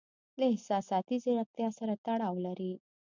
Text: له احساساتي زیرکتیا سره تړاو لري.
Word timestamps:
له 0.39 0.45
احساساتي 0.53 1.15
زیرکتیا 1.25 1.69
سره 1.79 1.93
تړاو 2.05 2.35
لري. 2.45 2.73